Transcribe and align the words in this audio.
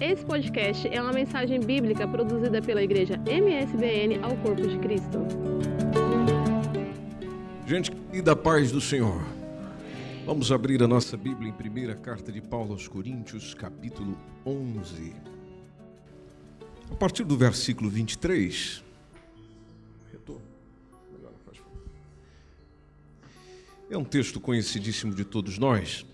Esse 0.00 0.24
podcast 0.24 0.86
é 0.86 1.02
uma 1.02 1.12
mensagem 1.12 1.58
bíblica 1.58 2.06
produzida 2.06 2.62
pela 2.62 2.80
igreja 2.80 3.16
MSBN 3.26 4.20
ao 4.22 4.36
Corpo 4.36 4.64
de 4.64 4.78
Cristo. 4.78 5.26
Gente 7.66 7.90
e 8.12 8.22
da 8.22 8.36
paz 8.36 8.70
do 8.70 8.80
Senhor. 8.80 9.20
Vamos 10.24 10.52
abrir 10.52 10.80
a 10.84 10.86
nossa 10.86 11.16
Bíblia 11.16 11.50
em 11.50 11.52
primeira 11.52 11.96
carta 11.96 12.30
de 12.30 12.40
Paulo 12.40 12.74
aos 12.74 12.86
Coríntios, 12.86 13.54
capítulo 13.54 14.16
11. 14.46 15.12
A 16.92 16.94
partir 16.94 17.24
do 17.24 17.36
versículo 17.36 17.90
23. 17.90 18.84
Retorno. 20.12 20.42
Melhor, 21.12 21.32
faz 21.44 21.58
favor. 21.58 21.82
É 23.90 23.98
um 23.98 24.04
texto 24.04 24.38
conhecidíssimo 24.38 25.12
de 25.12 25.24
todos 25.24 25.58
nós. 25.58 26.06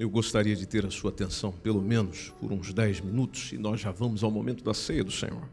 Eu 0.00 0.08
gostaria 0.08 0.56
de 0.56 0.64
ter 0.64 0.86
a 0.86 0.90
sua 0.90 1.10
atenção, 1.10 1.52
pelo 1.52 1.82
menos 1.82 2.30
por 2.40 2.50
uns 2.50 2.72
10 2.72 3.02
minutos, 3.02 3.52
e 3.52 3.58
nós 3.58 3.82
já 3.82 3.90
vamos 3.90 4.24
ao 4.24 4.30
momento 4.30 4.64
da 4.64 4.72
ceia 4.72 5.04
do 5.04 5.10
Senhor. 5.12 5.46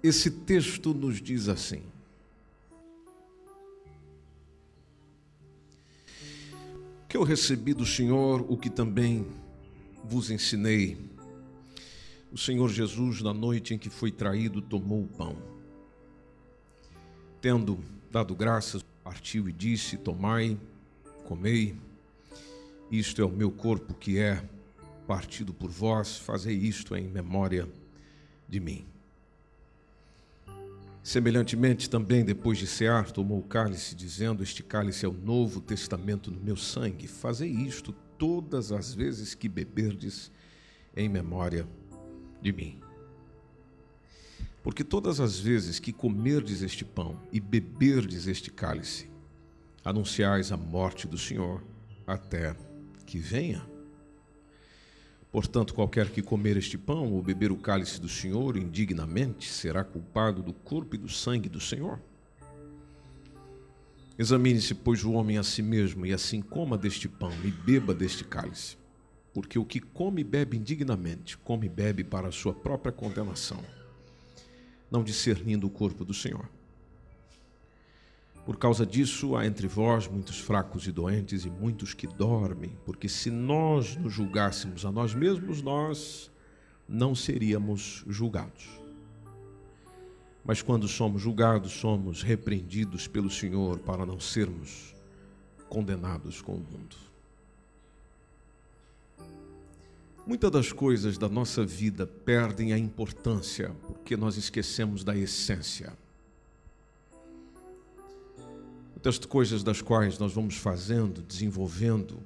Esse 0.00 0.30
texto 0.30 0.94
nos 0.94 1.20
diz 1.20 1.48
assim: 1.48 1.82
Que 7.08 7.16
eu 7.16 7.24
recebi 7.24 7.74
do 7.74 7.84
Senhor 7.84 8.46
o 8.48 8.56
que 8.56 8.70
também 8.70 9.26
vos 10.04 10.30
ensinei. 10.30 10.96
O 12.30 12.38
Senhor 12.38 12.68
Jesus, 12.68 13.20
na 13.20 13.34
noite 13.34 13.74
em 13.74 13.78
que 13.78 13.90
foi 13.90 14.12
traído, 14.12 14.62
tomou 14.62 15.02
o 15.02 15.08
pão. 15.08 15.36
Tendo 17.40 17.80
dado 18.12 18.32
graças, 18.32 18.84
partiu 19.06 19.48
e 19.48 19.52
disse: 19.52 19.96
Tomai, 19.96 20.58
comei, 21.28 21.76
isto 22.90 23.22
é 23.22 23.24
o 23.24 23.30
meu 23.30 23.52
corpo 23.52 23.94
que 23.94 24.18
é 24.18 24.42
partido 25.06 25.54
por 25.54 25.70
vós, 25.70 26.16
fazei 26.16 26.56
isto 26.56 26.96
em 26.96 27.06
memória 27.06 27.68
de 28.48 28.58
mim. 28.58 28.84
Semelhantemente, 31.04 31.88
também 31.88 32.24
depois 32.24 32.58
de 32.58 32.66
cear, 32.66 33.12
tomou 33.12 33.38
o 33.38 33.44
cálice, 33.44 33.94
dizendo: 33.94 34.42
Este 34.42 34.64
cálice 34.64 35.06
é 35.06 35.08
o 35.08 35.12
novo 35.12 35.60
testamento 35.60 36.28
no 36.28 36.40
meu 36.40 36.56
sangue. 36.56 37.06
Fazei 37.06 37.48
isto 37.48 37.94
todas 38.18 38.72
as 38.72 38.92
vezes 38.92 39.36
que 39.36 39.48
beberdes 39.48 40.32
em 40.96 41.08
memória 41.08 41.64
de 42.42 42.52
mim. 42.52 42.85
Porque 44.66 44.82
todas 44.82 45.20
as 45.20 45.38
vezes 45.38 45.78
que 45.78 45.92
comerdes 45.92 46.60
este 46.60 46.84
pão 46.84 47.22
e 47.30 47.38
beberdes 47.38 48.26
este 48.26 48.50
cálice, 48.50 49.08
anunciais 49.84 50.50
a 50.50 50.56
morte 50.56 51.06
do 51.06 51.16
Senhor 51.16 51.62
até 52.04 52.56
que 53.06 53.16
venha. 53.16 53.64
Portanto, 55.30 55.72
qualquer 55.72 56.10
que 56.10 56.20
comer 56.20 56.56
este 56.56 56.76
pão 56.76 57.12
ou 57.12 57.22
beber 57.22 57.52
o 57.52 57.56
cálice 57.56 58.00
do 58.00 58.08
Senhor 58.08 58.56
indignamente 58.56 59.48
será 59.48 59.84
culpado 59.84 60.42
do 60.42 60.52
corpo 60.52 60.96
e 60.96 60.98
do 60.98 61.08
sangue 61.08 61.48
do 61.48 61.60
Senhor. 61.60 62.00
Examine-se, 64.18 64.74
pois, 64.74 65.04
o 65.04 65.12
homem 65.12 65.38
a 65.38 65.44
si 65.44 65.62
mesmo, 65.62 66.04
e 66.04 66.12
assim 66.12 66.42
coma 66.42 66.76
deste 66.76 67.08
pão 67.08 67.32
e 67.44 67.52
beba 67.52 67.94
deste 67.94 68.24
cálice. 68.24 68.76
Porque 69.32 69.60
o 69.60 69.64
que 69.64 69.78
come 69.78 70.22
e 70.22 70.24
bebe 70.24 70.56
indignamente, 70.56 71.38
come 71.38 71.66
e 71.66 71.70
bebe 71.70 72.02
para 72.02 72.26
a 72.26 72.32
sua 72.32 72.52
própria 72.52 72.90
condenação 72.90 73.62
não 74.90 75.02
discernindo 75.02 75.66
o 75.66 75.70
corpo 75.70 76.04
do 76.04 76.14
Senhor. 76.14 76.48
Por 78.44 78.56
causa 78.56 78.86
disso, 78.86 79.34
há 79.34 79.44
entre 79.44 79.66
vós 79.66 80.06
muitos 80.06 80.38
fracos 80.38 80.86
e 80.86 80.92
doentes 80.92 81.44
e 81.44 81.50
muitos 81.50 81.92
que 81.92 82.06
dormem, 82.06 82.76
porque 82.84 83.08
se 83.08 83.28
nós 83.28 83.96
nos 83.96 84.12
julgássemos 84.12 84.84
a 84.86 84.92
nós 84.92 85.12
mesmos, 85.12 85.60
nós 85.60 86.30
não 86.88 87.14
seríamos 87.14 88.04
julgados. 88.06 88.68
Mas 90.44 90.62
quando 90.62 90.86
somos 90.86 91.20
julgados, 91.20 91.72
somos 91.72 92.22
repreendidos 92.22 93.08
pelo 93.08 93.28
Senhor 93.28 93.80
para 93.80 94.06
não 94.06 94.20
sermos 94.20 94.94
condenados 95.68 96.40
com 96.40 96.52
o 96.52 96.60
mundo. 96.60 96.94
Muitas 100.26 100.50
das 100.50 100.72
coisas 100.72 101.16
da 101.16 101.28
nossa 101.28 101.64
vida 101.64 102.04
perdem 102.04 102.72
a 102.72 102.78
importância 102.78 103.70
porque 103.86 104.16
nós 104.16 104.36
esquecemos 104.36 105.04
da 105.04 105.16
essência. 105.16 105.96
Muitas 108.90 109.18
coisas 109.18 109.62
das 109.62 109.80
quais 109.80 110.18
nós 110.18 110.32
vamos 110.32 110.56
fazendo, 110.56 111.22
desenvolvendo, 111.22 112.18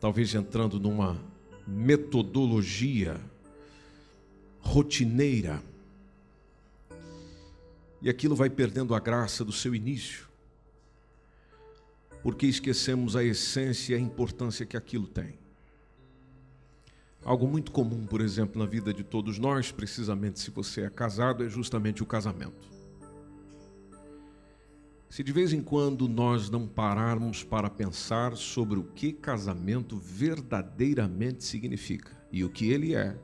talvez 0.00 0.34
entrando 0.34 0.80
numa 0.80 1.20
metodologia 1.66 3.20
rotineira, 4.60 5.62
e 8.00 8.08
aquilo 8.08 8.34
vai 8.34 8.48
perdendo 8.48 8.94
a 8.94 9.00
graça 9.00 9.44
do 9.44 9.52
seu 9.52 9.74
início, 9.74 10.26
porque 12.22 12.46
esquecemos 12.46 13.14
a 13.16 13.22
essência 13.22 13.92
e 13.92 13.96
a 13.96 14.00
importância 14.00 14.64
que 14.64 14.78
aquilo 14.78 15.06
tem. 15.06 15.39
Algo 17.22 17.46
muito 17.46 17.70
comum, 17.70 18.06
por 18.06 18.20
exemplo, 18.20 18.60
na 18.60 18.68
vida 18.68 18.94
de 18.94 19.04
todos 19.04 19.38
nós, 19.38 19.70
precisamente 19.70 20.40
se 20.40 20.50
você 20.50 20.82
é 20.82 20.90
casado, 20.90 21.44
é 21.44 21.48
justamente 21.48 22.02
o 22.02 22.06
casamento. 22.06 22.68
Se 25.10 25.22
de 25.22 25.32
vez 25.32 25.52
em 25.52 25.60
quando 25.60 26.08
nós 26.08 26.48
não 26.48 26.66
pararmos 26.66 27.42
para 27.42 27.68
pensar 27.68 28.36
sobre 28.36 28.78
o 28.78 28.84
que 28.84 29.12
casamento 29.12 29.98
verdadeiramente 29.98 31.44
significa 31.44 32.16
e 32.30 32.44
o 32.44 32.48
que 32.48 32.70
ele 32.70 32.94
é, 32.94 33.18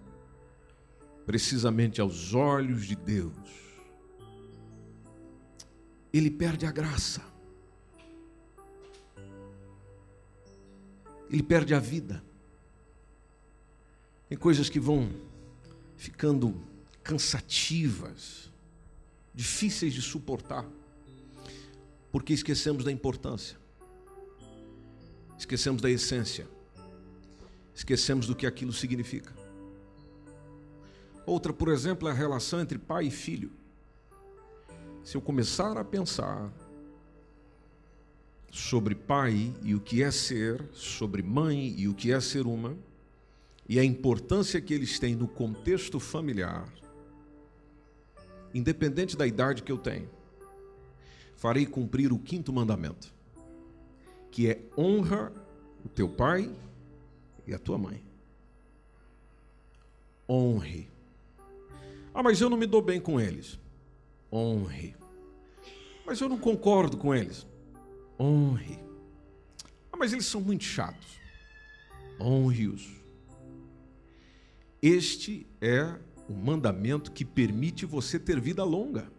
precisamente 1.25 2.01
aos 2.01 2.35
olhos 2.35 2.85
de 2.85 2.97
Deus, 2.97 3.33
ele 6.13 6.31
perde 6.31 6.67
a 6.67 6.73
graça. 6.73 7.23
Ele 11.31 11.43
perde 11.43 11.73
a 11.75 11.79
vida. 11.79 12.26
Tem 14.29 14.37
coisas 14.37 14.69
que 14.69 14.81
vão 14.81 15.09
ficando 15.97 16.55
cansativas, 17.03 18.51
difíceis 19.33 19.95
de 19.95 20.03
suportar, 20.03 20.67
porque 22.11 22.33
esquecemos 22.33 22.85
da 22.85 22.91
importância, 22.91 23.57
esquecemos 25.39 25.81
da 25.81 25.91
essência, 25.91 26.49
esquecemos 27.75 28.27
do 28.27 28.35
que 28.35 28.47
aquilo 28.47 28.73
significa. 28.73 29.33
Outra, 31.25 31.53
por 31.53 31.69
exemplo, 31.69 32.09
é 32.09 32.11
a 32.11 32.15
relação 32.15 32.61
entre 32.61 32.79
pai 32.79 33.07
e 33.07 33.11
filho. 33.11 33.53
Se 35.05 35.17
eu 35.17 35.21
começar 35.21 35.77
a 35.77 35.85
pensar 35.85 36.53
sobre 38.51 38.95
pai 38.95 39.55
e 39.63 39.75
o 39.75 39.81
que 39.81 40.03
é 40.03 40.11
ser, 40.11 40.65
sobre 40.73 41.23
mãe 41.23 41.75
e 41.79 41.87
o 41.87 41.95
que 41.95 42.11
é 42.11 42.21
ser 42.21 42.47
uma, 42.47 42.77
e 43.69 43.79
a 43.79 43.85
importância 43.85 44.61
que 44.61 44.73
eles 44.73 44.99
têm 44.99 45.15
no 45.15 45.27
contexto 45.27 45.99
familiar, 45.99 46.73
independente 48.55 49.17
da 49.17 49.27
idade 49.27 49.63
que 49.63 49.73
eu 49.73 49.79
tenho, 49.79 50.09
farei 51.37 51.67
cumprir 51.67 52.13
o 52.13 52.19
quinto 52.19 52.53
mandamento, 52.53 53.13
que 54.31 54.49
é 54.49 54.63
honra 54.77 55.33
o 55.85 55.89
teu 55.89 56.09
pai 56.09 56.51
e 57.47 57.55
a 57.55 57.59
tua 57.59 57.79
mãe. 57.79 58.05
Honre. 60.29 60.89
Ah, 62.13 62.23
mas 62.23 62.41
eu 62.41 62.51
não 62.51 62.57
me 62.57 62.67
dou 62.67 62.83
bem 62.83 63.01
com 63.01 63.21
eles. 63.21 63.59
Honre. 64.33 64.97
Mas 66.05 66.21
eu 66.21 66.29
não 66.29 66.39
concordo 66.39 66.97
com 66.97 67.15
eles. 67.15 67.47
Honre. 68.19 68.79
Ah, 69.93 69.97
mas 69.97 70.13
eles 70.13 70.27
são 70.27 70.41
muito 70.41 70.65
chatos. 70.65 71.21
Honre-os. 72.21 72.96
Este 74.83 75.47
é 75.61 75.95
o 76.29 76.35
mandamento 76.35 77.13
que 77.13 77.25
permite 77.25 77.87
você 77.87 78.19
ter 78.19 78.41
vida 78.41 78.65
longa. 78.65 79.11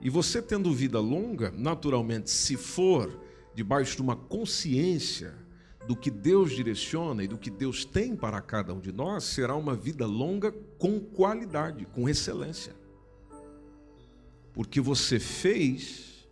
E 0.00 0.08
você 0.08 0.40
tendo 0.40 0.72
vida 0.72 1.00
longa, 1.00 1.50
naturalmente, 1.50 2.30
se 2.30 2.56
for 2.56 3.20
debaixo 3.54 3.96
de 3.96 4.02
uma 4.02 4.14
consciência 4.14 5.34
do 5.86 5.96
que 5.96 6.10
Deus 6.10 6.52
direciona 6.52 7.24
e 7.24 7.28
do 7.28 7.38
que 7.38 7.50
Deus 7.50 7.84
tem 7.84 8.14
para 8.14 8.40
cada 8.40 8.72
um 8.72 8.78
de 8.78 8.92
nós, 8.92 9.24
será 9.24 9.56
uma 9.56 9.74
vida 9.74 10.06
longa 10.06 10.52
com 10.78 11.00
qualidade, 11.00 11.86
com 11.86 12.08
excelência. 12.08 12.76
Porque 14.52 14.80
você 14.80 15.18
fez 15.18 16.28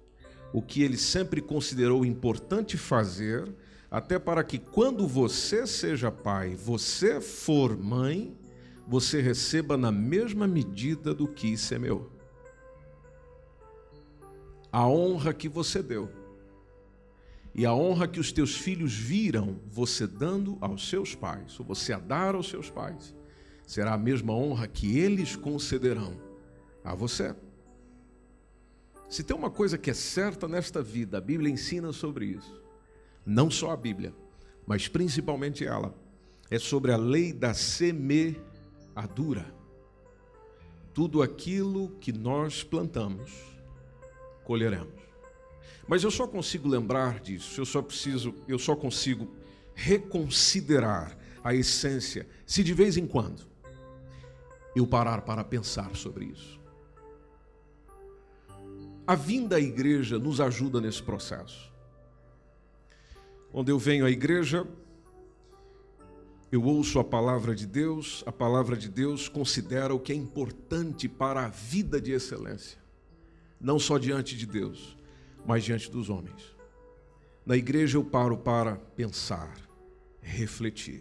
o 0.52 0.62
que 0.62 0.82
ele 0.82 0.96
sempre 0.96 1.40
considerou 1.40 2.04
importante 2.04 2.76
fazer 2.76 3.52
até 3.90 4.18
para 4.18 4.42
que 4.42 4.58
quando 4.58 5.06
você 5.06 5.66
seja 5.66 6.10
pai, 6.10 6.54
você 6.54 7.20
for 7.20 7.76
mãe, 7.76 8.36
você 8.86 9.20
receba 9.20 9.76
na 9.76 9.90
mesma 9.90 10.46
medida 10.46 11.14
do 11.14 11.26
que 11.26 11.56
semeou. 11.56 12.10
A 14.70 14.86
honra 14.86 15.32
que 15.32 15.48
você 15.48 15.82
deu. 15.82 16.10
e 17.54 17.64
a 17.64 17.72
honra 17.72 18.06
que 18.06 18.20
os 18.20 18.30
teus 18.30 18.54
filhos 18.54 18.92
viram 18.92 19.58
você 19.66 20.06
dando 20.06 20.58
aos 20.60 20.90
seus 20.90 21.14
pais, 21.14 21.58
ou 21.58 21.64
você 21.64 21.94
a 21.94 21.98
dar 21.98 22.34
aos 22.34 22.50
seus 22.50 22.68
pais, 22.68 23.14
será 23.66 23.94
a 23.94 23.98
mesma 23.98 24.34
honra 24.34 24.68
que 24.68 24.98
eles 24.98 25.36
concederão 25.36 26.20
a 26.84 26.94
você. 26.94 27.34
Se 29.08 29.22
tem 29.22 29.34
uma 29.34 29.50
coisa 29.50 29.78
que 29.78 29.90
é 29.90 29.94
certa 29.94 30.46
nesta 30.46 30.82
vida, 30.82 31.16
a 31.16 31.20
Bíblia 31.20 31.50
ensina 31.50 31.92
sobre 31.92 32.26
isso. 32.26 32.65
Não 33.26 33.50
só 33.50 33.73
a 33.73 33.76
Bíblia, 33.76 34.14
mas 34.64 34.87
principalmente 34.87 35.67
ela, 35.67 35.93
é 36.49 36.58
sobre 36.58 36.93
a 36.93 36.96
lei 36.96 37.32
da 37.32 37.52
semeadura. 37.52 39.52
Tudo 40.94 41.23
aquilo 41.23 41.90
que 42.00 42.12
nós 42.12 42.62
plantamos, 42.62 43.32
colheremos. 44.44 44.94
Mas 45.88 46.05
eu 46.05 46.11
só 46.11 46.26
consigo 46.26 46.69
lembrar 46.69 47.20
disso, 47.20 47.61
eu 47.61 47.67
só 47.67 47.82
preciso, 47.82 48.34
eu 48.46 48.58
só 48.58 48.76
consigo 48.76 49.28
reconsiderar 49.75 51.19
a 51.44 51.55
essência 51.55 52.26
se 52.46 52.64
de 52.64 52.73
vez 52.73 52.96
em 52.96 53.06
quando 53.06 53.46
eu 54.75 54.87
parar 54.87 55.23
para 55.23 55.44
pensar 55.44 55.94
sobre 55.94 56.26
isso. 56.26 56.61
A 59.06 59.14
vinda 59.14 59.56
à 59.56 59.61
igreja 59.61 60.19
nos 60.19 60.40
ajuda 60.40 60.81
nesse 60.81 61.02
processo. 61.02 61.75
Quando 63.56 63.70
eu 63.70 63.78
venho 63.78 64.04
à 64.04 64.10
igreja, 64.10 64.68
eu 66.52 66.62
ouço 66.62 66.98
a 66.98 67.04
palavra 67.04 67.54
de 67.54 67.66
Deus, 67.66 68.22
a 68.26 68.30
palavra 68.30 68.76
de 68.76 68.86
Deus 68.86 69.30
considera 69.30 69.94
o 69.94 69.98
que 69.98 70.12
é 70.12 70.14
importante 70.14 71.08
para 71.08 71.46
a 71.46 71.48
vida 71.48 71.98
de 71.98 72.12
excelência, 72.12 72.78
não 73.58 73.78
só 73.78 73.96
diante 73.96 74.36
de 74.36 74.44
Deus, 74.44 74.94
mas 75.46 75.64
diante 75.64 75.90
dos 75.90 76.10
homens. 76.10 76.54
Na 77.46 77.56
igreja 77.56 77.96
eu 77.96 78.04
paro 78.04 78.36
para 78.36 78.76
pensar, 78.76 79.56
refletir. 80.20 81.00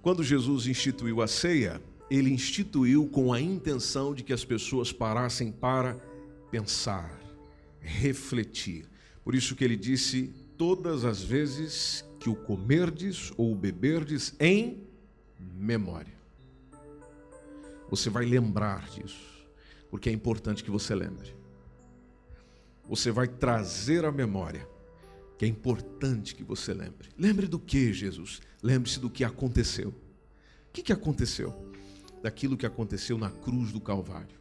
Quando 0.00 0.22
Jesus 0.22 0.68
instituiu 0.68 1.22
a 1.22 1.26
ceia, 1.26 1.82
ele 2.08 2.30
instituiu 2.30 3.08
com 3.08 3.32
a 3.32 3.40
intenção 3.40 4.14
de 4.14 4.22
que 4.22 4.32
as 4.32 4.44
pessoas 4.44 4.92
parassem 4.92 5.50
para 5.50 5.94
pensar, 6.52 7.20
refletir. 7.80 8.86
Por 9.24 9.34
isso 9.34 9.56
que 9.56 9.64
ele 9.64 9.76
disse: 9.76 10.41
todas 10.56 11.04
as 11.04 11.22
vezes 11.22 12.04
que 12.18 12.28
o 12.30 12.36
comerdes 12.36 13.32
ou 13.36 13.52
o 13.52 13.56
beberdes 13.56 14.34
em 14.38 14.86
memória. 15.38 16.12
Você 17.90 18.08
vai 18.08 18.24
lembrar 18.24 18.88
disso, 18.88 19.46
porque 19.90 20.08
é 20.08 20.12
importante 20.12 20.64
que 20.64 20.70
você 20.70 20.94
lembre. 20.94 21.34
Você 22.88 23.10
vai 23.10 23.28
trazer 23.28 24.04
à 24.04 24.12
memória, 24.12 24.68
que 25.38 25.44
é 25.44 25.48
importante 25.48 26.34
que 26.34 26.42
você 26.44 26.72
lembre. 26.72 27.08
Lembre 27.18 27.46
do 27.46 27.58
que, 27.58 27.92
Jesus? 27.92 28.40
Lembre-se 28.62 28.98
do 28.98 29.10
que 29.10 29.24
aconteceu. 29.24 29.88
O 29.88 30.72
que, 30.72 30.82
que 30.82 30.92
aconteceu? 30.92 31.72
daquilo 32.22 32.56
que 32.56 32.64
aconteceu 32.64 33.18
na 33.18 33.30
cruz 33.30 33.72
do 33.72 33.80
Calvário. 33.80 34.40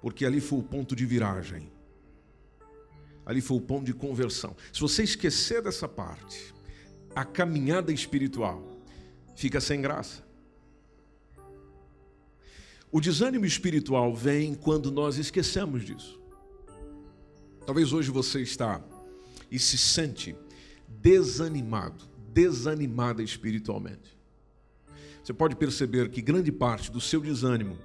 Porque 0.00 0.24
ali 0.24 0.40
foi 0.40 0.58
o 0.58 0.62
ponto 0.62 0.96
de 0.96 1.04
viragem. 1.04 1.70
Ali 3.24 3.40
foi 3.40 3.56
o 3.56 3.60
ponto 3.60 3.84
de 3.84 3.94
conversão. 3.94 4.56
Se 4.72 4.80
você 4.80 5.02
esquecer 5.02 5.62
dessa 5.62 5.88
parte, 5.88 6.54
a 7.14 7.24
caminhada 7.24 7.92
espiritual 7.92 8.78
fica 9.36 9.60
sem 9.60 9.80
graça. 9.80 10.22
O 12.92 13.00
desânimo 13.00 13.44
espiritual 13.44 14.14
vem 14.14 14.54
quando 14.54 14.90
nós 14.90 15.16
esquecemos 15.16 15.84
disso. 15.84 16.20
Talvez 17.66 17.92
hoje 17.92 18.10
você 18.10 18.42
está 18.42 18.82
e 19.50 19.58
se 19.58 19.78
sente 19.78 20.36
desanimado, 20.88 22.04
desanimada 22.32 23.22
espiritualmente 23.22 24.14
você 25.24 25.32
pode 25.32 25.56
perceber 25.56 26.10
que 26.10 26.20
grande 26.20 26.52
parte 26.52 26.92
do 26.92 27.00
seu 27.00 27.18
desânimo 27.18 27.78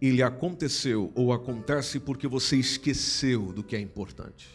ele 0.00 0.22
aconteceu 0.22 1.12
ou 1.14 1.32
acontece 1.32 1.98
porque 1.98 2.28
você 2.28 2.56
esqueceu 2.56 3.52
do 3.52 3.62
que 3.62 3.74
é 3.74 3.80
importante. 3.80 4.48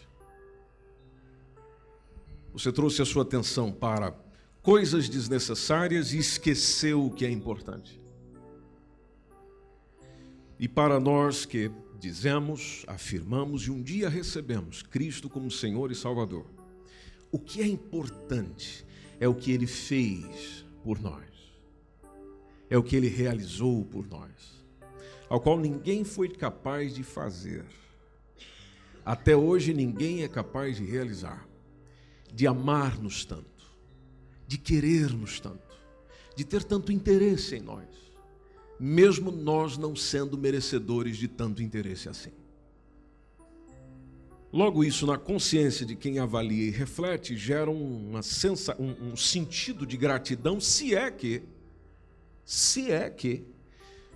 Você 2.54 2.72
trouxe 2.72 3.02
a 3.02 3.06
sua 3.06 3.24
atenção 3.24 3.72
para 3.72 4.16
coisas 4.62 5.10
desnecessárias 5.10 6.14
e 6.14 6.20
esqueceu 6.20 7.06
o 7.06 7.12
que 7.12 7.26
é 7.26 7.30
importante. 7.30 8.00
E 10.60 10.68
para 10.68 11.00
nós 11.00 11.46
que 11.46 11.72
dizemos, 12.00 12.86
afirmamos 12.88 13.64
e 13.64 13.72
um 13.72 13.82
dia 13.82 14.08
recebemos 14.08 14.82
Cristo 14.82 15.30
como 15.30 15.50
Senhor 15.50 15.92
e 15.92 15.96
Salvador, 15.96 16.46
o 17.32 17.40
que 17.40 17.62
é 17.62 17.68
importante 17.68 18.86
é 19.20 19.28
o 19.28 19.36
que 19.36 19.52
ele 19.52 19.68
fez 19.68 20.64
por 20.84 21.02
nós 21.02 21.34
é 22.74 22.78
o 22.78 22.82
que 22.82 22.96
ele 22.96 23.08
realizou 23.08 23.86
por 23.86 24.08
nós, 24.08 24.63
ao 25.34 25.42
qual 25.42 25.58
ninguém 25.58 26.04
foi 26.04 26.30
capaz 26.30 26.94
de 26.94 27.02
fazer. 27.02 27.66
Até 29.04 29.36
hoje 29.36 29.74
ninguém 29.74 30.22
é 30.22 30.28
capaz 30.28 30.78
de 30.78 30.86
realizar, 30.86 31.50
de 32.32 32.46
amar-nos 32.46 33.26
tanto, 33.26 33.66
de 34.46 34.60
querer-nos 34.60 35.40
tanto, 35.40 35.76
de 36.36 36.46
ter 36.46 36.64
tanto 36.64 36.92
interesse 36.92 37.56
em 37.56 37.62
nós, 37.62 37.88
mesmo 38.80 39.32
nós 39.32 39.76
não 39.76 39.96
sendo 39.96 40.38
merecedores 40.38 41.18
de 41.18 41.28
tanto 41.28 41.64
interesse 41.64 42.08
assim. 42.08 42.34
Logo, 44.52 44.84
isso 44.84 45.08
na 45.08 45.18
consciência 45.18 45.84
de 45.84 45.96
quem 45.96 46.20
avalia 46.20 46.68
e 46.68 46.70
reflete 46.70 47.36
gera 47.36 47.72
uma 47.72 48.22
sensa, 48.22 48.80
um, 48.80 49.14
um 49.14 49.16
sentido 49.16 49.84
de 49.84 49.98
gratidão, 49.98 50.60
se 50.60 50.94
é 50.94 51.10
que 51.10 51.42
se 52.46 52.92
é 52.92 53.10
que 53.10 53.52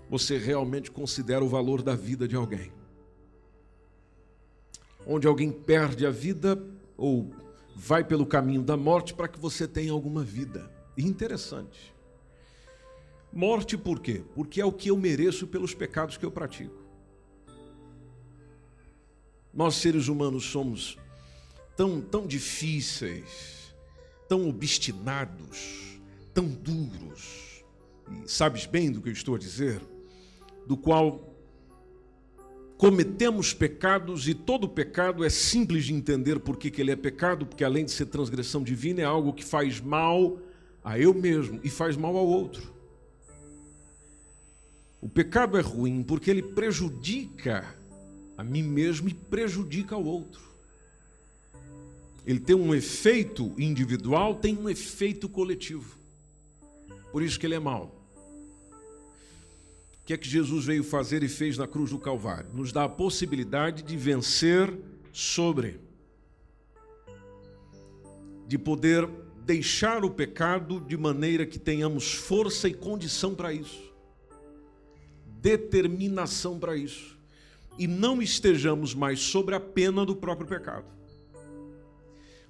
você 0.10 0.38
realmente 0.38 0.92
considera 0.92 1.44
o 1.44 1.50
valor 1.50 1.82
da 1.82 1.96
vida 1.96 2.28
de 2.28 2.36
alguém. 2.36 2.72
Onde 5.06 5.28
alguém 5.28 5.52
perde 5.52 6.06
a 6.06 6.12
vida 6.12 6.62
ou 6.96 7.32
vai 7.76 8.04
pelo 8.04 8.26
caminho 8.26 8.64
da 8.64 8.76
morte 8.76 9.14
para 9.14 9.28
que 9.28 9.40
você 9.40 9.68
tenha 9.68 9.92
alguma 9.92 10.24
vida. 10.24 10.72
Interessante. 10.98 11.94
Morte 13.32 13.78
por 13.78 14.00
quê? 14.00 14.24
Porque 14.34 14.60
é 14.60 14.66
o 14.66 14.72
que 14.72 14.90
eu 14.90 14.98
mereço 14.98 15.48
pelos 15.48 15.74
pecados 15.74 16.18
que 16.18 16.26
eu 16.26 16.32
pratico. 16.32 16.86
Nós 19.54 19.76
seres 19.76 20.08
humanos 20.08 20.46
somos 20.46 20.98
tão, 21.76 22.02
tão 22.02 22.26
difíceis, 22.26 23.76
tão 24.28 24.48
obstinados, 24.48 26.00
tão 26.34 26.48
duros 26.48 27.48
sabes 28.26 28.66
bem 28.66 28.92
do 28.92 29.02
que 29.02 29.10
eu 29.10 29.14
estou 29.14 29.36
a 29.36 29.38
dizer, 29.38 29.82
do 30.68 30.76
qual 30.76 31.34
cometemos 32.78 33.54
pecados 33.54 34.28
e 34.28 34.34
todo 34.34 34.68
pecado 34.68 35.24
é 35.24 35.30
simples 35.30 35.86
de 35.86 35.94
entender 35.94 36.40
por 36.40 36.58
que, 36.58 36.80
ele 36.80 36.92
é 36.92 36.96
pecado, 36.96 37.46
porque 37.46 37.64
além 37.64 37.86
de 37.86 37.92
ser 37.92 38.06
transgressão 38.08 38.62
divina, 38.62 39.02
é 39.02 39.06
algo 39.06 39.34
que 39.34 39.44
faz 39.44 39.80
mal 39.80 40.38
a 40.84 41.00
eu 41.00 41.14
mesmo 41.14 41.60
e 41.64 41.70
faz 41.70 41.96
mal 41.96 42.16
ao 42.18 42.28
outro. 42.28 42.76
O 45.02 45.08
pecado 45.08 45.58
é 45.58 45.62
ruim 45.62 46.04
porque 46.04 46.30
ele 46.30 46.44
prejudica 46.44 47.76
a 48.38 48.44
mim 48.44 48.64
mesmo 48.64 49.08
e 49.08 49.14
prejudica 49.14 49.96
ao 49.96 50.04
outro. 50.04 50.46
Ele 52.26 52.42
tem 52.42 52.56
um 52.56 52.76
efeito 52.76 53.54
individual, 53.58 54.36
tem 54.36 54.58
um 54.58 54.70
efeito 54.70 55.30
coletivo. 55.30 55.98
Por 57.12 57.24
isso 57.24 57.40
que 57.40 57.46
ele 57.46 57.56
é 57.56 57.60
mau 57.60 57.97
que 60.08 60.14
é 60.14 60.18
que 60.18 60.30
Jesus 60.30 60.64
veio 60.64 60.86
fazer 60.86 61.22
e 61.22 61.28
fez 61.28 61.58
na 61.58 61.68
cruz 61.68 61.90
do 61.92 62.00
Calvário? 62.00 62.50
Nos 62.54 62.72
dá 62.72 62.86
a 62.86 62.90
possibilidade 62.90 63.84
de 63.84 63.98
vencer 63.98 64.74
sobre, 65.12 65.82
de 68.48 68.58
poder 68.58 69.06
deixar 69.44 70.06
o 70.06 70.10
pecado 70.10 70.80
de 70.80 70.96
maneira 70.96 71.46
que 71.46 71.60
tenhamos 71.60 72.14
força 72.14 72.70
e 72.70 72.74
condição 72.74 73.36
para 73.36 73.52
isso, 73.52 73.94
determinação 75.42 76.58
para 76.58 76.78
isso, 76.78 77.20
e 77.78 77.86
não 77.86 78.22
estejamos 78.22 78.96
mais 78.96 79.20
sobre 79.20 79.56
a 79.56 79.60
pena 79.60 80.06
do 80.06 80.16
próprio 80.16 80.48
pecado. 80.48 80.86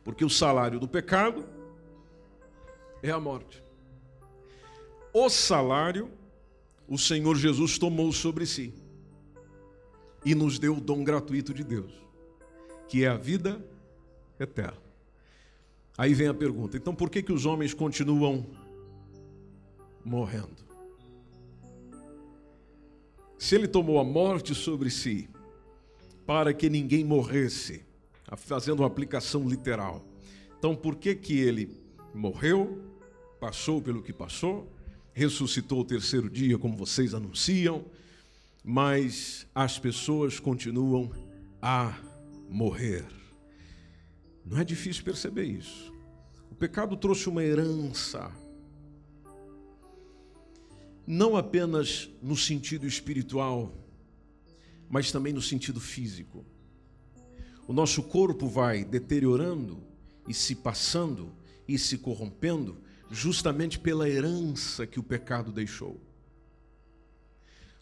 Porque 0.03 0.23
o 0.23 0.29
salário 0.29 0.79
do 0.79 0.87
pecado 0.87 1.43
é 3.01 3.09
a 3.09 3.19
morte. 3.19 3.63
O 5.11 5.27
salário 5.27 6.11
o 6.87 6.97
Senhor 6.97 7.35
Jesus 7.35 7.77
tomou 7.77 8.11
sobre 8.11 8.45
si 8.45 8.73
e 10.25 10.33
nos 10.33 10.57
deu 10.57 10.77
o 10.77 10.81
dom 10.81 11.03
gratuito 11.03 11.53
de 11.53 11.63
Deus, 11.63 11.91
que 12.87 13.03
é 13.03 13.07
a 13.07 13.17
vida 13.17 13.63
eterna. 14.39 14.81
Aí 15.97 16.13
vem 16.13 16.27
a 16.27 16.33
pergunta: 16.33 16.77
então 16.77 16.95
por 16.95 17.09
que, 17.09 17.21
que 17.21 17.33
os 17.33 17.45
homens 17.45 17.73
continuam 17.73 18.45
morrendo? 20.03 20.67
Se 23.37 23.55
ele 23.55 23.67
tomou 23.67 23.99
a 23.99 24.03
morte 24.03 24.55
sobre 24.55 24.89
si 24.89 25.29
para 26.27 26.53
que 26.53 26.69
ninguém 26.69 27.05
morresse, 27.05 27.85
fazendo 28.35 28.81
uma 28.81 28.87
aplicação 28.87 29.47
literal. 29.47 30.05
Então, 30.59 30.75
por 30.75 30.97
que 30.97 31.15
que 31.15 31.39
ele 31.39 31.71
morreu, 32.13 32.83
passou 33.39 33.81
pelo 33.81 34.03
que 34.03 34.11
passou, 34.11 34.69
ressuscitou 35.17 35.79
o 35.79 35.83
terceiro 35.83 36.29
dia, 36.29 36.59
como 36.59 36.77
vocês 36.77 37.15
anunciam, 37.15 37.83
mas 38.63 39.47
as 39.55 39.79
pessoas 39.79 40.39
continuam 40.39 41.11
a 41.59 41.97
morrer. 42.47 43.03
Não 44.45 44.59
é 44.59 44.63
difícil 44.63 45.03
perceber 45.03 45.45
isso. 45.45 45.91
O 46.51 46.55
pecado 46.55 46.95
trouxe 46.95 47.27
uma 47.27 47.43
herança, 47.43 48.31
não 51.07 51.35
apenas 51.35 52.07
no 52.21 52.37
sentido 52.37 52.85
espiritual, 52.85 53.73
mas 54.87 55.11
também 55.11 55.33
no 55.33 55.41
sentido 55.41 55.79
físico. 55.79 56.45
O 57.67 57.73
nosso 57.73 58.03
corpo 58.03 58.47
vai 58.47 58.85
deteriorando 58.85 59.83
e 60.27 60.33
se 60.33 60.53
passando 60.53 61.33
e 61.67 61.79
se 61.79 61.97
corrompendo 61.97 62.85
justamente 63.09 63.79
pela 63.79 64.09
herança 64.09 64.85
que 64.85 64.99
o 64.99 65.03
pecado 65.03 65.51
deixou. 65.51 65.99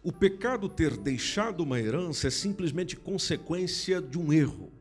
O 0.03 0.12
pecado 0.12 0.70
ter 0.70 0.96
deixado 0.98 1.62
uma 1.62 1.79
herança 1.79 2.27
é 2.27 2.29
simplesmente 2.29 2.96
consequência 2.96 4.01
de 4.01 4.20
um 4.20 4.32
erro. 4.32 4.72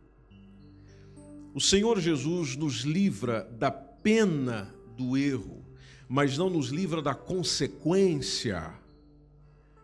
O 1.55 1.61
Senhor 1.61 1.99
Jesus 1.99 2.57
nos 2.57 2.81
livra 2.81 3.45
da 3.59 3.71
pena 3.71 4.75
do 4.97 5.17
erro, 5.17 5.65
mas 6.09 6.37
não 6.37 6.51
nos 6.51 6.69
livra 6.69 7.01
da 7.01 7.15
consequência 7.15 8.75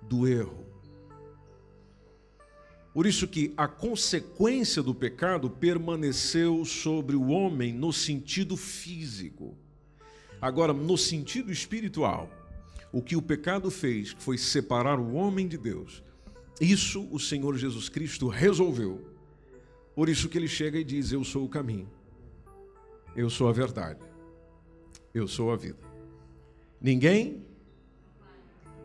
do 0.03 0.29
erro. 0.29 0.67
Por 2.93 3.07
isso 3.07 3.29
que 3.29 3.55
a 3.57 3.69
consequência 3.69 4.83
do 4.83 4.95
pecado 4.95 5.49
permaneceu 5.49 6.65
sobre 6.65 7.15
o 7.15 7.29
homem 7.29 7.73
no 7.73 7.93
sentido 7.93 8.57
físico. 8.57 9.57
Agora, 10.41 10.73
no 10.73 10.97
sentido 10.97 11.53
espiritual, 11.53 12.31
o 12.93 13.03
que 13.03 13.17
o 13.17 13.23
pecado 13.23 13.71
fez 13.71 14.15
foi 14.19 14.39
separar 14.39 14.99
o 14.99 15.15
homem 15.15 15.47
de 15.47 15.59
Deus. 15.59 16.03
Isso 16.61 17.07
o 17.11 17.19
Senhor 17.19 17.57
Jesus 17.57 17.89
Cristo 17.89 18.29
resolveu. 18.29 19.07
Por 19.95 20.09
isso 20.09 20.29
que 20.29 20.39
ele 20.39 20.49
chega 20.49 20.79
e 20.79 20.85
diz: 20.85 21.13
Eu 21.13 21.23
sou 21.25 21.45
o 21.45 21.49
caminho, 21.49 21.89
eu 23.15 23.29
sou 23.29 23.49
a 23.49 23.53
verdade, 23.53 24.01
eu 25.15 25.29
sou 25.29 25.53
a 25.53 25.57
vida. 25.57 25.79
Ninguém 26.81 27.45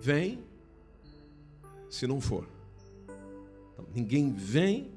vem 0.01 0.43
se 1.89 2.05
não 2.05 2.19
for. 2.19 2.47
Então, 3.73 3.85
ninguém 3.93 4.33
vem 4.33 4.91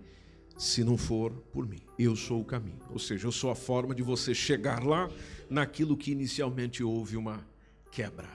se 0.58 0.82
não 0.82 0.96
for 0.96 1.30
por 1.52 1.66
mim. 1.66 1.80
Eu 1.96 2.16
sou 2.16 2.40
o 2.40 2.44
caminho. 2.44 2.80
Ou 2.90 2.98
seja, 2.98 3.28
eu 3.28 3.32
sou 3.32 3.50
a 3.50 3.54
forma 3.54 3.94
de 3.94 4.02
você 4.02 4.34
chegar 4.34 4.84
lá 4.84 5.08
naquilo 5.48 5.96
que 5.96 6.10
inicialmente 6.10 6.82
houve 6.82 7.16
uma 7.16 7.46
quebra. 7.92 8.28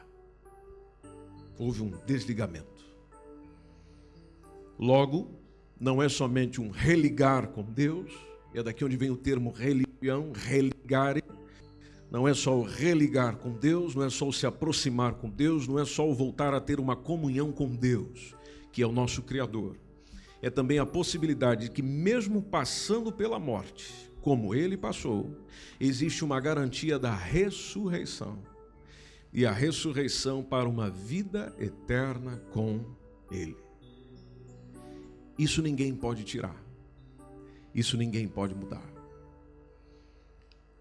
Houve 1.59 1.83
um 1.83 1.91
desligamento. 2.05 2.81
Logo, 4.79 5.37
não 5.77 6.01
é 6.01 6.07
somente 6.07 6.61
um 6.61 6.69
religar 6.71 7.49
com 7.49 7.61
Deus, 7.61 8.11
é 8.53 8.63
daqui 8.63 8.85
onde 8.85 8.95
vem 8.95 9.11
o 9.11 9.17
termo 9.17 9.51
religião, 9.51 10.31
religar. 10.33 11.17
Não 12.09 12.27
é 12.27 12.33
só 12.33 12.57
o 12.57 12.63
religar 12.63 13.35
com 13.37 13.51
Deus, 13.51 13.95
não 13.95 14.03
é 14.03 14.09
só 14.09 14.27
o 14.27 14.33
se 14.33 14.45
aproximar 14.45 15.15
com 15.15 15.29
Deus, 15.29 15.67
não 15.67 15.77
é 15.77 15.85
só 15.85 16.09
o 16.09 16.15
voltar 16.15 16.53
a 16.53 16.61
ter 16.61 16.79
uma 16.79 16.95
comunhão 16.95 17.51
com 17.51 17.67
Deus, 17.67 18.33
que 18.71 18.81
é 18.81 18.87
o 18.87 18.91
nosso 18.91 19.21
Criador 19.23 19.77
é 20.43 20.49
também 20.49 20.77
a 20.77 20.85
possibilidade 20.85 21.63
de 21.63 21.71
que, 21.71 21.81
mesmo 21.81 22.41
passando 22.41 23.13
pela 23.13 23.39
morte, 23.39 23.93
como 24.19 24.53
ele 24.53 24.75
passou, 24.75 25.33
existe 25.79 26.21
uma 26.21 26.37
garantia 26.37 26.99
da 26.99 27.15
ressurreição 27.15 28.43
e 29.31 29.45
a 29.45 29.53
ressurreição 29.53 30.43
para 30.43 30.67
uma 30.67 30.89
vida 30.89 31.55
eterna 31.57 32.43
com 32.51 32.83
ele. 33.31 33.55
Isso 35.39 35.61
ninguém 35.61 35.95
pode 35.95 36.25
tirar, 36.25 36.61
isso 37.73 37.95
ninguém 37.95 38.27
pode 38.27 38.53
mudar. 38.53 38.93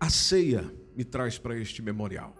A 0.01 0.11
ceia 0.11 0.69
me 0.97 1.05
traz 1.05 1.39
para 1.39 1.57
este 1.57 1.81
memorial. 1.81 2.35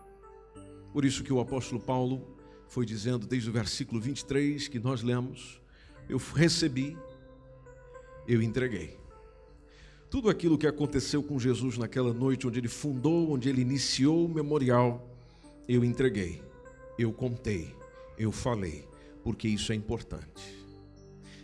Por 0.93 1.05
isso 1.05 1.23
que 1.23 1.33
o 1.33 1.39
apóstolo 1.39 1.81
Paulo 1.81 2.37
foi 2.67 2.85
dizendo 2.85 3.29
desde 3.29 3.49
o 3.49 3.53
versículo 3.53 4.01
23 4.01 4.67
que 4.67 4.81
nós 4.81 5.05
lemos: 5.05 5.63
Eu 6.09 6.19
recebi 6.19 6.99
eu 8.27 8.43
entreguei. 8.43 8.99
Tudo 10.11 10.29
aquilo 10.29 10.59
que 10.59 10.67
aconteceu 10.67 11.23
com 11.23 11.39
Jesus 11.39 11.79
naquela 11.79 12.13
noite, 12.13 12.47
onde 12.47 12.59
ele 12.59 12.69
fundou, 12.69 13.33
onde 13.33 13.49
ele 13.49 13.63
iniciou 13.63 14.27
o 14.27 14.29
memorial, 14.29 15.09
eu 15.67 15.85
entreguei, 15.85 16.43
eu 16.99 17.13
contei, 17.13 17.75
eu 18.19 18.31
falei, 18.31 18.87
porque 19.25 19.49
isso 19.49 19.73
é 19.73 19.75
importante. 19.75 20.63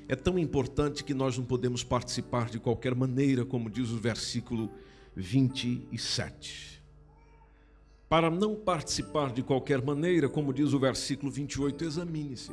É 0.06 0.14
tão 0.14 0.38
importante 0.38 1.04
que 1.04 1.14
nós 1.14 1.36
não 1.36 1.44
podemos 1.44 1.82
participar 1.82 2.48
de 2.48 2.58
qualquer 2.58 2.94
maneira, 2.94 3.44
como 3.44 3.70
diz 3.70 3.90
o 3.90 3.98
versículo 3.98 4.70
27. 5.14 6.82
Para 8.08 8.30
não 8.30 8.54
participar 8.54 9.32
de 9.32 9.42
qualquer 9.42 9.82
maneira, 9.82 10.28
como 10.28 10.52
diz 10.52 10.72
o 10.72 10.78
versículo 10.78 11.30
28, 11.30 11.84
examine-se. 11.84 12.52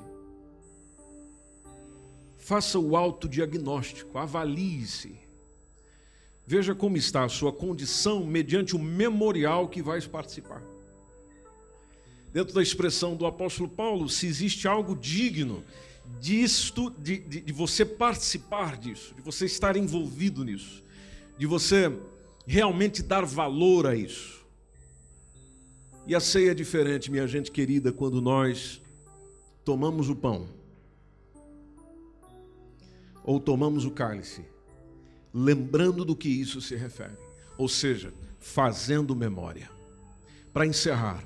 Faça 2.46 2.78
o 2.78 2.96
autodiagnóstico, 2.96 4.20
avalie-se. 4.20 5.16
Veja 6.46 6.76
como 6.76 6.96
está 6.96 7.24
a 7.24 7.28
sua 7.28 7.52
condição 7.52 8.24
mediante 8.24 8.76
o 8.76 8.80
memorial 8.80 9.68
que 9.68 9.82
vais 9.82 10.06
participar. 10.06 10.62
Dentro 12.32 12.54
da 12.54 12.62
expressão 12.62 13.16
do 13.16 13.26
apóstolo 13.26 13.68
Paulo, 13.68 14.08
se 14.08 14.28
existe 14.28 14.68
algo 14.68 14.96
digno 14.96 15.64
disto, 16.20 16.92
de, 16.92 17.18
de, 17.18 17.42
de 17.42 17.52
você 17.52 17.84
participar 17.84 18.78
disso, 18.78 19.16
de 19.16 19.24
você 19.24 19.46
estar 19.46 19.76
envolvido 19.76 20.44
nisso, 20.44 20.84
de 21.40 21.48
você 21.48 21.92
realmente 22.46 23.02
dar 23.02 23.26
valor 23.26 23.88
a 23.88 23.96
isso. 23.96 24.46
E 26.06 26.14
a 26.14 26.20
ceia 26.20 26.52
é 26.52 26.54
diferente, 26.54 27.10
minha 27.10 27.28
gente 27.28 27.50
querida, 27.50 27.92
quando 27.92 28.22
nós 28.22 28.84
tomamos 29.64 30.10
o 30.10 30.16
pão 30.16 30.48
ou 33.26 33.40
tomamos 33.40 33.86
o 33.86 33.92
cálice, 33.92 34.46
lembrando 35.34 36.06
do 36.06 36.16
que 36.16 36.30
isso 36.30 36.62
se 36.62 36.76
refere, 36.76 37.18
ou 37.58 37.68
seja, 37.68 38.14
fazendo 38.40 39.16
memória. 39.16 39.70
Para 40.54 40.68
encerrar, 40.68 41.26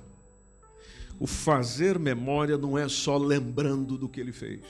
o 1.20 1.28
fazer 1.28 2.00
memória 2.00 2.58
não 2.58 2.78
é 2.78 2.88
só 2.88 3.18
lembrando 3.18 3.98
do 3.98 4.08
que 4.08 4.22
ele 4.22 4.32
fez. 4.32 4.62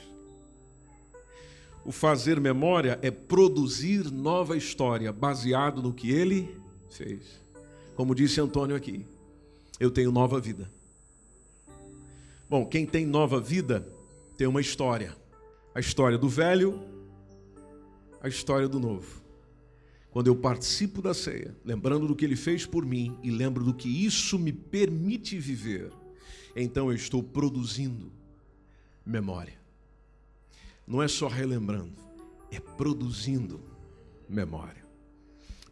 O 1.84 1.92
fazer 1.92 2.40
memória 2.40 2.98
é 3.00 3.10
produzir 3.10 4.10
nova 4.10 4.56
história 4.56 5.12
baseado 5.12 5.80
no 5.80 5.94
que 5.94 6.10
ele 6.10 6.54
fez. 6.90 7.40
Como 7.94 8.14
disse 8.14 8.40
Antônio 8.40 8.74
aqui, 8.74 9.06
eu 9.78 9.90
tenho 9.90 10.10
nova 10.10 10.40
vida. 10.40 10.70
Bom, 12.48 12.66
quem 12.66 12.84
tem 12.84 13.06
nova 13.06 13.40
vida 13.40 13.86
tem 14.36 14.46
uma 14.46 14.60
história. 14.60 15.16
A 15.72 15.78
história 15.78 16.18
do 16.18 16.28
velho 16.28 16.82
a 18.20 18.28
história 18.28 18.68
do 18.68 18.78
novo. 18.78 19.22
Quando 20.10 20.26
eu 20.26 20.36
participo 20.36 21.00
da 21.00 21.14
ceia, 21.14 21.56
lembrando 21.64 22.06
do 22.06 22.16
que 22.16 22.24
ele 22.24 22.36
fez 22.36 22.66
por 22.66 22.84
mim 22.84 23.16
e 23.22 23.30
lembro 23.30 23.64
do 23.64 23.72
que 23.72 23.88
isso 23.88 24.38
me 24.38 24.52
permite 24.52 25.38
viver, 25.38 25.92
então 26.54 26.90
eu 26.90 26.96
estou 26.96 27.22
produzindo 27.22 28.12
memória. 29.06 29.58
Não 30.86 31.00
é 31.00 31.06
só 31.06 31.28
relembrando, 31.28 31.94
é 32.50 32.58
produzindo 32.58 33.60
memória. 34.28 34.84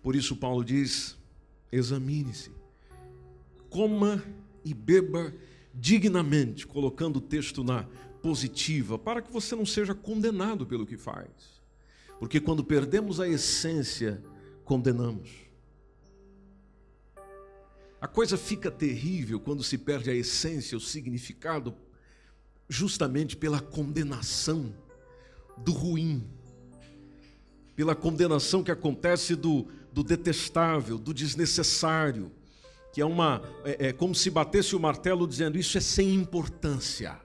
Por 0.00 0.14
isso, 0.14 0.37
Paulo 0.37 0.64
diz: 0.64 1.19
examine-se, 1.73 2.52
coma 3.69 4.25
e 4.64 4.73
beba 4.73 5.35
dignamente, 5.75 6.67
colocando 6.67 7.17
o 7.17 7.21
texto 7.21 7.64
na 7.64 7.85
positiva, 8.23 8.99
para 8.99 9.21
que 9.21 9.33
você 9.33 9.57
não 9.57 9.67
seja 9.67 9.95
condenado 9.95 10.64
pelo 10.64 10.87
que 10.87 10.97
faz. 10.97 11.58
Porque 12.18 12.40
quando 12.40 12.64
perdemos 12.64 13.20
a 13.20 13.28
essência, 13.28 14.22
condenamos. 14.64 15.30
A 18.00 18.06
coisa 18.06 18.37
fica 18.37 18.70
terrível 18.70 19.40
quando 19.40 19.62
se 19.62 19.76
perde 19.76 20.10
a 20.10 20.14
essência, 20.14 20.76
o 20.76 20.80
significado, 20.80 21.75
justamente 22.68 23.37
pela 23.37 23.60
condenação 23.60 24.72
do 25.56 25.72
ruim, 25.72 26.25
pela 27.75 27.94
condenação 27.94 28.62
que 28.62 28.70
acontece 28.70 29.34
do, 29.34 29.66
do 29.92 30.04
detestável, 30.04 30.98
do 30.98 31.12
desnecessário, 31.12 32.30
que 32.92 33.00
é 33.00 33.04
uma 33.04 33.42
é, 33.64 33.88
é 33.88 33.92
como 33.92 34.14
se 34.14 34.30
batesse 34.30 34.76
o 34.76 34.80
martelo 34.80 35.26
dizendo 35.26 35.58
isso 35.58 35.76
é 35.78 35.80
sem 35.80 36.14
importância. 36.14 37.20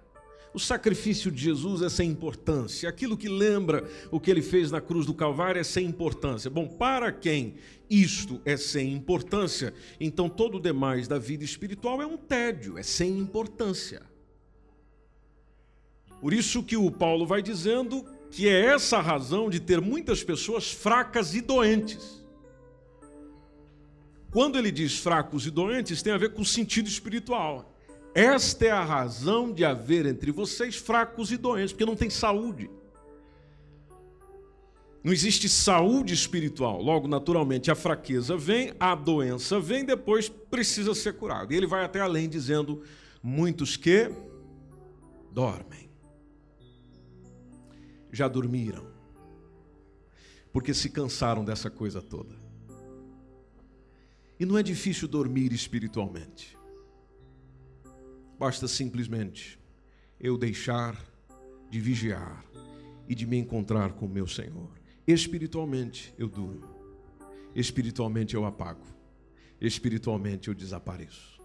O 0.54 0.60
sacrifício 0.60 1.32
de 1.32 1.42
Jesus 1.42 1.82
é 1.82 1.90
sem 1.90 2.10
importância. 2.12 2.88
Aquilo 2.88 3.18
que 3.18 3.28
lembra 3.28 3.90
o 4.12 4.20
que 4.20 4.30
ele 4.30 4.42
fez 4.42 4.70
na 4.70 4.80
cruz 4.80 5.06
do 5.06 5.14
Calvário 5.14 5.60
é 5.60 5.64
sem 5.64 5.86
importância. 5.86 6.50
Bom, 6.50 6.68
para 6.68 7.12
quem 7.12 7.56
isto 7.90 8.40
é 8.46 8.56
sem 8.56 8.94
importância, 8.94 9.74
então 10.00 10.30
todo 10.30 10.58
o 10.58 10.62
demais 10.62 11.08
da 11.08 11.18
vida 11.18 11.44
espiritual 11.44 12.02
é 12.02 12.06
um 12.06 12.18
tédio, 12.18 12.78
é 12.78 12.84
sem 12.84 13.18
importância. 13.18 14.04
Por 16.22 16.34
isso 16.34 16.64
que 16.64 16.78
o 16.78 16.92
Paulo 16.92 17.26
vai 17.26 17.42
dizendo 17.42 18.06
que 18.30 18.48
é 18.48 18.66
essa 18.66 18.98
a 18.98 19.02
razão 19.02 19.50
de 19.50 19.60
ter 19.60 19.82
muitas 19.82 20.24
pessoas 20.24 20.72
fracas 20.72 21.34
e 21.34 21.42
doentes. 21.42 22.24
Quando 24.32 24.58
ele 24.58 24.72
diz 24.72 24.98
fracos 24.98 25.46
e 25.46 25.52
doentes, 25.52 26.02
tem 26.02 26.14
a 26.14 26.18
ver 26.18 26.34
com 26.34 26.42
o 26.44 26.46
sentido 26.46 26.88
espiritual. 26.88 27.73
Esta 28.14 28.66
é 28.66 28.72
a 28.72 28.84
razão 28.84 29.52
de 29.52 29.66
haver 29.66 30.06
entre 30.06 30.32
vocês 30.32 30.76
fracos 30.76 31.32
e 31.32 31.38
doentes, 31.38 31.72
porque 31.72 31.86
não 31.86 31.96
tem 31.96 32.10
saúde. 32.10 32.70
Não 35.04 35.12
existe 35.12 35.50
saúde 35.50 36.14
espiritual. 36.14 36.82
Logo, 36.82 37.08
naturalmente, 37.08 37.72
a 37.72 37.76
fraqueza 37.76 38.38
vem, 38.38 38.74
a 38.80 38.96
doença 38.96 39.60
vem, 39.60 39.84
depois 39.84 40.30
precisa 40.30 40.94
ser 40.94 41.14
curado. 41.14 41.52
E 41.52 41.58
ele 41.58 41.68
vai 41.68 41.84
até 41.84 42.00
além, 42.00 42.30
dizendo: 42.30 42.84
muitos 43.22 43.76
que 43.76 44.10
dormem. 45.32 45.90
Já 48.12 48.28
dormiram, 48.28 48.86
porque 50.54 50.72
se 50.72 50.88
cansaram 50.88 51.44
dessa 51.44 51.70
coisa 51.70 52.00
toda. 52.00 52.36
E 54.40 54.46
não 54.46 54.58
é 54.58 54.62
difícil 54.62 55.08
dormir 55.08 55.52
espiritualmente. 55.52 56.56
Basta 58.44 58.68
simplesmente 58.68 59.58
eu 60.20 60.38
deixar 60.38 61.02
de 61.70 61.80
vigiar 61.80 62.44
e 63.08 63.16
de 63.16 63.26
me 63.26 63.38
encontrar 63.38 63.94
com 63.94 64.06
o 64.06 64.10
meu 64.10 64.28
Senhor. 64.28 64.70
Espiritualmente 65.08 66.14
eu 66.18 66.28
durmo, 66.28 66.68
espiritualmente 67.56 68.36
eu 68.36 68.44
apago, 68.44 68.86
espiritualmente 69.62 70.50
eu 70.50 70.54
desapareço. 70.54 71.42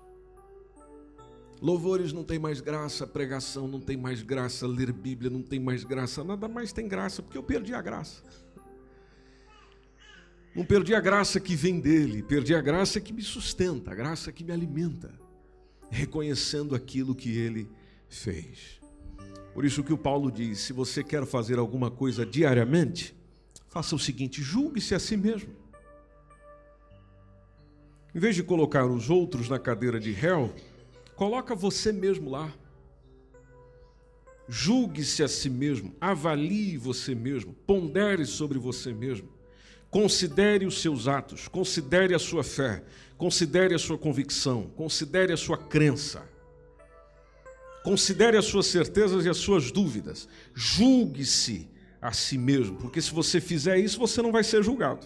Louvores 1.63 2.13
não 2.13 2.25
tem 2.25 2.37
mais 2.37 2.61
graça, 2.61 3.07
pregação 3.07 3.69
não 3.69 3.79
tem 3.79 3.97
mais 3.97 4.21
graça, 4.21 4.67
ler 4.67 4.91
Bíblia 4.91 5.31
não 5.31 5.41
tem 5.41 5.61
mais 5.61 5.85
graça, 5.85 6.25
nada 6.25 6.49
mais 6.49 6.73
tem 6.73 6.89
graça, 6.89 7.23
porque 7.23 7.39
eu 7.39 7.45
perdi 7.45 7.75
a 7.75 7.81
graça. 7.81 8.25
Não 10.53 10.65
perdi 10.65 10.97
a 10.97 11.01
graça 11.01 11.39
que 11.39 11.55
vem 11.55 11.79
dele, 11.79 12.25
perdi 12.25 12.57
a 12.57 12.61
graça 12.61 13.01
que 13.01 13.13
me 13.13 13.23
sustenta, 13.23 13.93
a 13.93 13.95
graça 13.95 14.33
que 14.33 14.43
me 14.43 14.51
alimenta 14.51 15.28
reconhecendo 15.91 16.75
aquilo 16.75 17.15
que 17.15 17.37
ele 17.37 17.69
fez. 18.09 18.79
Por 19.55 19.65
isso 19.65 19.83
que 19.83 19.93
o 19.93 19.99
Paulo 19.99 20.31
diz: 20.31 20.61
se 20.61 20.73
você 20.73 21.03
quer 21.03 21.27
fazer 21.27 21.59
alguma 21.59 21.91
coisa 21.91 22.25
diariamente, 22.25 23.15
faça 23.69 23.95
o 23.95 23.99
seguinte: 23.99 24.43
julgue-se 24.43 24.95
a 24.95 24.99
si 24.99 25.17
mesmo. 25.17 25.55
Em 28.15 28.19
vez 28.19 28.35
de 28.35 28.43
colocar 28.43 28.87
os 28.87 29.11
outros 29.11 29.49
na 29.49 29.59
cadeira 29.59 30.01
de 30.01 30.13
réu, 30.13 30.55
coloca 31.15 31.55
você 31.55 31.93
mesmo 31.93 32.31
lá. 32.31 32.53
Julgue-se 34.49 35.23
a 35.23 35.29
si 35.29 35.51
mesmo, 35.51 35.95
avalie 36.01 36.79
você 36.79 37.15
mesmo, 37.15 37.53
pondere 37.67 38.25
sobre 38.25 38.59
você 38.59 38.95
mesmo. 38.95 39.29
Considere 39.91 40.67
os 40.67 40.81
seus 40.81 41.09
atos, 41.09 41.49
considere 41.49 42.15
a 42.15 42.19
sua 42.19 42.45
fé, 42.45 42.85
Considere 43.19 43.75
a 43.75 43.79
sua 43.81 43.99
convicção, 43.99 44.71
considere 44.77 45.33
a 45.33 45.37
sua 45.37 45.59
crença. 45.59 46.25
Considere 47.83 48.37
as 48.37 48.45
suas 48.45 48.67
certezas 48.67 49.25
e 49.25 49.29
as 49.29 49.39
suas 49.39 49.73
dúvidas. 49.73 50.29
Julgue-se 50.55 51.69
a 52.01 52.13
si 52.13 52.39
mesmo, 52.39 52.77
porque 52.77 53.03
se 53.03 53.13
você 53.13 53.41
fizer 53.41 53.77
isso, 53.79 53.99
você 53.99 54.23
não 54.23 54.31
vai 54.31 54.45
ser 54.45 54.63
julgado. 54.63 55.05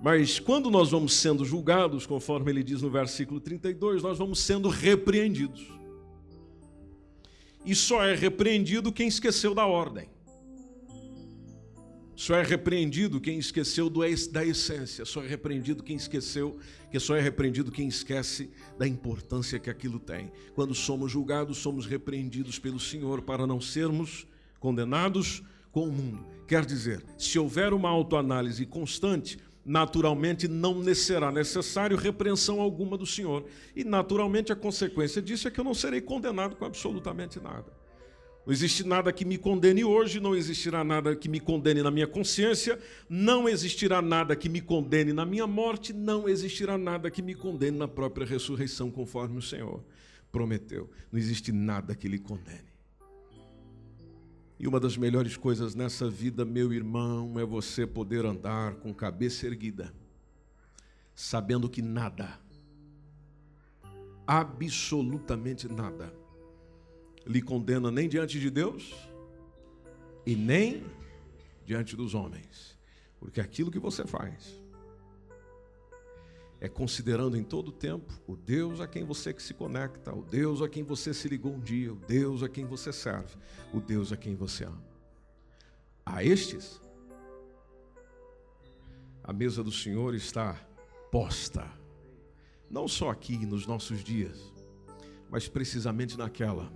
Mas 0.00 0.40
quando 0.40 0.68
nós 0.68 0.90
vamos 0.90 1.14
sendo 1.14 1.44
julgados, 1.44 2.04
conforme 2.04 2.50
ele 2.50 2.64
diz 2.64 2.82
no 2.82 2.90
versículo 2.90 3.40
32, 3.40 4.02
nós 4.02 4.18
vamos 4.18 4.40
sendo 4.40 4.68
repreendidos. 4.68 5.64
E 7.64 7.72
só 7.74 8.02
é 8.04 8.16
repreendido 8.16 8.92
quem 8.92 9.06
esqueceu 9.06 9.54
da 9.54 9.66
ordem. 9.66 10.08
Só 12.18 12.34
é 12.34 12.42
repreendido 12.42 13.20
quem 13.20 13.38
esqueceu 13.38 13.88
do, 13.88 14.00
da 14.32 14.44
essência, 14.44 15.04
só 15.04 15.22
é 15.22 15.28
repreendido 15.28 15.84
quem 15.84 15.94
esqueceu, 15.94 16.58
que 16.90 16.98
só 16.98 17.14
é 17.14 17.20
repreendido 17.20 17.70
quem 17.70 17.86
esquece 17.86 18.50
da 18.76 18.88
importância 18.88 19.56
que 19.56 19.70
aquilo 19.70 20.00
tem. 20.00 20.32
Quando 20.52 20.74
somos 20.74 21.12
julgados, 21.12 21.58
somos 21.58 21.86
repreendidos 21.86 22.58
pelo 22.58 22.80
Senhor 22.80 23.22
para 23.22 23.46
não 23.46 23.60
sermos 23.60 24.26
condenados 24.58 25.44
com 25.70 25.84
o 25.84 25.92
mundo. 25.92 26.26
Quer 26.48 26.66
dizer, 26.66 27.04
se 27.16 27.38
houver 27.38 27.72
uma 27.72 27.88
autoanálise 27.88 28.66
constante, 28.66 29.38
naturalmente 29.64 30.48
não 30.48 30.82
será 30.96 31.30
necessário 31.30 31.96
repreensão 31.96 32.60
alguma 32.60 32.98
do 32.98 33.06
Senhor. 33.06 33.44
E 33.76 33.84
naturalmente 33.84 34.52
a 34.52 34.56
consequência 34.56 35.22
disso 35.22 35.46
é 35.46 35.52
que 35.52 35.60
eu 35.60 35.64
não 35.64 35.72
serei 35.72 36.00
condenado 36.00 36.56
com 36.56 36.64
absolutamente 36.64 37.38
nada. 37.38 37.77
Não 38.48 38.54
existe 38.54 38.82
nada 38.82 39.12
que 39.12 39.26
me 39.26 39.36
condene 39.36 39.84
hoje, 39.84 40.18
não 40.20 40.34
existirá 40.34 40.82
nada 40.82 41.14
que 41.14 41.28
me 41.28 41.38
condene 41.38 41.82
na 41.82 41.90
minha 41.90 42.06
consciência, 42.06 42.80
não 43.06 43.46
existirá 43.46 44.00
nada 44.00 44.34
que 44.34 44.48
me 44.48 44.62
condene 44.62 45.12
na 45.12 45.26
minha 45.26 45.46
morte, 45.46 45.92
não 45.92 46.26
existirá 46.26 46.78
nada 46.78 47.10
que 47.10 47.20
me 47.20 47.34
condene 47.34 47.76
na 47.76 47.86
própria 47.86 48.26
ressurreição, 48.26 48.90
conforme 48.90 49.36
o 49.36 49.42
Senhor 49.42 49.84
prometeu. 50.32 50.88
Não 51.12 51.18
existe 51.18 51.52
nada 51.52 51.94
que 51.94 52.08
lhe 52.08 52.18
condene. 52.18 52.72
E 54.58 54.66
uma 54.66 54.80
das 54.80 54.96
melhores 54.96 55.36
coisas 55.36 55.74
nessa 55.74 56.08
vida, 56.08 56.42
meu 56.42 56.72
irmão, 56.72 57.38
é 57.38 57.44
você 57.44 57.86
poder 57.86 58.24
andar 58.24 58.76
com 58.76 58.94
cabeça 58.94 59.46
erguida, 59.46 59.92
sabendo 61.14 61.68
que 61.68 61.82
nada, 61.82 62.40
absolutamente 64.26 65.68
nada, 65.68 66.10
lhe 67.28 67.42
condena 67.42 67.90
nem 67.90 68.08
diante 68.08 68.40
de 68.40 68.50
Deus 68.50 68.94
e 70.24 70.34
nem 70.34 70.82
diante 71.64 71.94
dos 71.94 72.14
homens. 72.14 72.78
Porque 73.20 73.40
aquilo 73.40 73.70
que 73.70 73.78
você 73.78 74.06
faz 74.06 74.58
é 76.60 76.68
considerando 76.68 77.36
em 77.36 77.44
todo 77.44 77.70
tempo 77.70 78.12
o 78.26 78.34
Deus 78.34 78.80
a 78.80 78.88
quem 78.88 79.04
você 79.04 79.38
se 79.38 79.52
conecta, 79.52 80.12
o 80.14 80.24
Deus 80.24 80.62
a 80.62 80.68
quem 80.68 80.82
você 80.82 81.12
se 81.12 81.28
ligou 81.28 81.52
um 81.52 81.60
dia, 81.60 81.92
o 81.92 81.96
Deus 81.96 82.42
a 82.42 82.48
quem 82.48 82.64
você 82.64 82.92
serve, 82.92 83.36
o 83.72 83.80
Deus 83.80 84.10
a 84.10 84.16
quem 84.16 84.34
você 84.34 84.64
ama. 84.64 84.82
A 86.04 86.24
estes, 86.24 86.80
a 89.22 89.32
mesa 89.32 89.62
do 89.62 89.70
Senhor 89.70 90.14
está 90.14 90.54
posta, 91.12 91.70
não 92.70 92.88
só 92.88 93.10
aqui 93.10 93.36
nos 93.44 93.66
nossos 93.66 94.02
dias, 94.02 94.52
mas 95.30 95.46
precisamente 95.46 96.16
naquela 96.16 96.72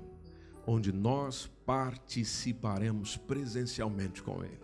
onde 0.66 0.92
nós 0.92 1.50
participaremos 1.66 3.16
presencialmente 3.16 4.22
com 4.22 4.42
Ele. 4.44 4.60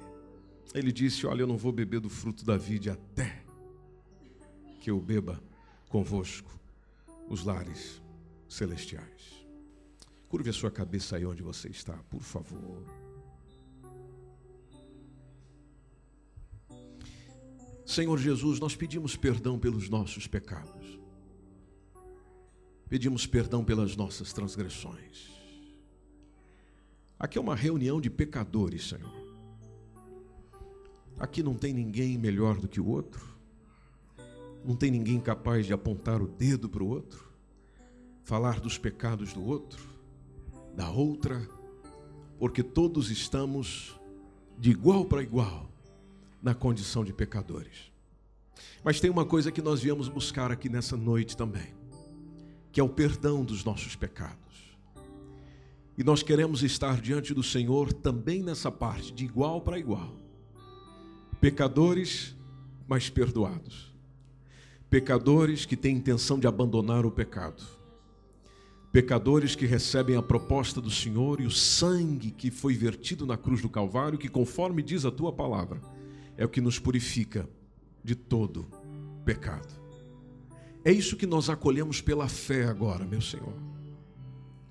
Ele 0.75 0.93
disse: 0.93 1.27
Olha, 1.27 1.43
eu 1.43 1.47
não 1.47 1.57
vou 1.57 1.73
beber 1.73 2.01
do 2.01 2.09
fruto 2.09 2.45
da 2.45 2.57
vide 2.57 2.91
até 2.91 3.45
que 4.81 4.91
eu 4.91 5.01
beba 5.01 5.43
convosco 5.89 6.59
os 7.29 7.45
lares 7.45 8.03
celestiais. 8.49 9.47
Curve 10.29 10.51
a 10.51 10.53
sua 10.53 10.71
cabeça 10.71 11.17
aí 11.17 11.25
onde 11.25 11.43
você 11.43 11.69
está, 11.69 11.95
por 12.11 12.21
favor. 12.21 12.85
Senhor 17.87 18.19
Jesus, 18.19 18.61
nós 18.61 18.77
pedimos 18.77 19.17
perdão 19.17 19.59
pelos 19.59 19.89
nossos 19.89 20.27
pecados. 20.27 20.99
Pedimos 22.87 23.27
perdão 23.27 23.65
pelas 23.65 23.97
nossas 23.97 24.33
transgressões. 24.33 25.38
Aqui 27.18 27.37
é 27.37 27.40
uma 27.40 27.57
reunião 27.57 28.00
de 28.00 28.09
pecadores, 28.09 28.88
Senhor. 28.88 29.12
Aqui 31.18 31.42
não 31.42 31.54
tem 31.54 31.72
ninguém 31.72 32.16
melhor 32.16 32.59
do 32.59 32.68
que 32.68 32.81
o 32.81 32.87
outro. 32.87 33.26
Não 34.64 34.76
tem 34.76 34.90
ninguém 34.90 35.20
capaz 35.20 35.66
de 35.66 35.72
apontar 35.72 36.22
o 36.22 36.28
dedo 36.28 36.68
para 36.68 36.83
o 36.83 36.88
outro, 36.88 37.28
falar 38.22 38.61
dos 38.61 38.78
pecados 38.78 39.33
do 39.33 39.44
outro, 39.44 39.83
da 40.76 40.90
outra, 40.90 41.48
porque 42.38 42.62
todos 42.62 43.11
estamos 43.11 43.98
de 44.57 44.70
igual 44.70 45.04
para 45.04 45.22
igual 45.22 45.68
na 46.40 46.54
condição 46.54 47.04
de 47.04 47.12
pecadores. 47.12 47.90
Mas 48.85 49.00
tem 49.00 49.11
uma 49.11 49.24
coisa 49.24 49.50
que 49.50 49.62
nós 49.62 49.81
viemos 49.83 50.09
buscar 50.09 50.52
aqui 50.52 50.68
nessa 50.68 50.96
noite 50.96 51.37
também, 51.37 51.74
que 52.70 52.78
é 52.81 52.83
o 52.83 52.88
perdão 52.88 53.44
dos 53.44 53.64
nossos 53.64 53.96
pecados. 53.96 54.48
E 55.99 56.05
nós 56.05 56.23
queremos 56.23 56.63
estar 56.63 57.01
diante 57.01 57.35
do 57.35 57.43
Senhor 57.43 57.93
também 57.93 58.41
nessa 58.41 58.71
parte, 58.71 59.13
de 59.13 59.25
igual 59.25 59.61
para 59.61 59.81
igual. 59.81 60.15
Pecadores, 61.41 62.37
mas 62.87 63.11
perdoados. 63.11 63.93
Pecadores 64.89 65.67
que 65.67 65.77
têm 65.77 65.97
intenção 65.97 66.39
de 66.39 66.47
abandonar 66.47 67.05
o 67.05 67.11
pecado. 67.11 67.65
Pecadores 68.93 69.57
que 69.57 69.67
recebem 69.67 70.17
a 70.17 70.23
proposta 70.23 70.81
do 70.81 70.91
Senhor 70.91 71.41
e 71.41 71.47
o 71.47 71.51
sangue 71.51 72.31
que 72.31 72.49
foi 72.49 72.75
vertido 72.75 73.27
na 73.27 73.37
cruz 73.37 73.61
do 73.61 73.69
Calvário, 73.69 74.19
que 74.19 74.29
conforme 74.29 74.83
diz 74.85 75.05
a 75.05 75.11
tua 75.11 75.33
palavra, 75.33 75.81
é 76.37 76.45
o 76.45 76.49
que 76.49 76.61
nos 76.61 76.79
purifica 76.79 77.49
de 78.05 78.15
todo 78.15 78.69
pecado. 79.25 79.75
É 80.85 80.93
isso 80.93 81.17
que 81.17 81.27
nós 81.27 81.51
acolhemos 81.51 82.01
pela 82.01 82.29
fé 82.29 82.67
agora, 82.67 83.05
meu 83.05 83.21
Senhor, 83.21 83.53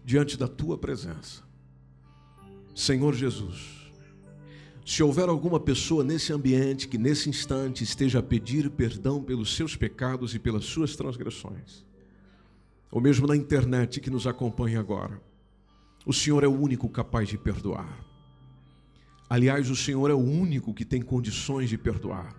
diante 0.07 0.37
da 0.37 0.47
tua 0.47 0.77
presença. 0.77 1.43
Senhor 2.73 3.13
Jesus, 3.13 3.91
se 4.85 5.03
houver 5.03 5.27
alguma 5.27 5.59
pessoa 5.59 6.01
nesse 6.01 6.31
ambiente 6.31 6.87
que 6.87 6.97
nesse 6.97 7.29
instante 7.29 7.83
esteja 7.83 8.19
a 8.19 8.23
pedir 8.23 8.69
perdão 8.69 9.21
pelos 9.21 9.53
seus 9.53 9.75
pecados 9.75 10.33
e 10.33 10.39
pelas 10.39 10.63
suas 10.63 10.95
transgressões, 10.95 11.85
ou 12.89 13.01
mesmo 13.01 13.27
na 13.27 13.35
internet 13.35 13.99
que 13.99 14.09
nos 14.09 14.25
acompanha 14.25 14.79
agora, 14.79 15.21
o 16.05 16.13
Senhor 16.13 16.41
é 16.41 16.47
o 16.47 16.57
único 16.57 16.87
capaz 16.87 17.27
de 17.27 17.37
perdoar. 17.37 17.99
Aliás, 19.29 19.69
o 19.69 19.75
Senhor 19.75 20.09
é 20.09 20.13
o 20.13 20.23
único 20.23 20.73
que 20.73 20.85
tem 20.85 21.01
condições 21.01 21.67
de 21.67 21.77
perdoar, 21.77 22.33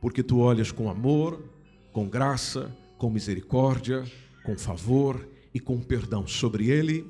porque 0.00 0.24
tu 0.24 0.40
olhas 0.40 0.72
com 0.72 0.90
amor, 0.90 1.40
com 1.92 2.08
graça, 2.08 2.76
com 2.98 3.08
misericórdia, 3.10 4.04
com 4.44 4.58
favor 4.58 5.33
e 5.54 5.60
com 5.60 5.80
perdão 5.80 6.26
sobre 6.26 6.68
ele 6.68 7.08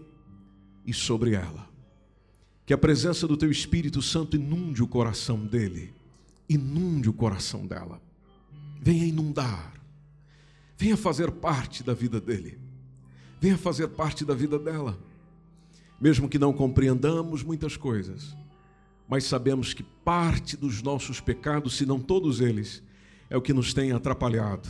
e 0.87 0.93
sobre 0.93 1.35
ela. 1.35 1.67
Que 2.67 2.75
a 2.75 2.79
presença 2.79 3.27
do 3.27 3.37
teu 3.37 3.51
Espírito 3.51 4.03
Santo 4.03 4.37
inunde 4.37 4.83
o 4.83 4.87
coração 4.87 5.39
dele, 5.39 5.95
inunde 6.49 7.09
o 7.09 7.13
coração 7.13 7.67
dela. 7.67 8.01
Venha 8.81 9.07
inundar, 9.07 9.73
venha 10.77 10.97
fazer 10.97 11.31
parte 11.31 11.83
da 11.83 11.95
vida 11.95 12.21
dele, 12.21 12.59
venha 13.41 13.57
fazer 13.57 13.89
parte 13.89 14.25
da 14.25 14.35
vida 14.35 14.59
dela. 14.59 14.99
Mesmo 15.99 16.29
que 16.29 16.39
não 16.39 16.53
compreendamos 16.53 17.43
muitas 17.43 17.79
coisas, 17.79 18.37
mas 19.09 19.25
sabemos 19.25 19.73
que 19.73 19.83
parte 19.83 20.57
dos 20.57 20.83
nossos 20.83 21.21
pecados, 21.21 21.77
se 21.77 21.87
não 21.87 21.99
todos 21.99 22.41
eles, 22.41 22.83
é 23.31 23.37
o 23.37 23.43
que 23.43 23.53
nos 23.53 23.73
tem 23.73 23.93
atrapalhado 23.93 24.69